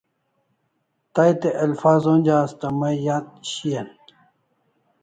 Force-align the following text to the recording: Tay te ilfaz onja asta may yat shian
Tay 1.13 1.31
te 1.43 1.49
ilfaz 1.65 2.01
onja 2.13 2.35
asta 2.45 2.67
may 2.79 2.97
yat 3.05 3.27
shian 3.51 3.89